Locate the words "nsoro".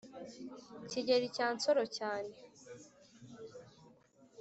1.55-1.83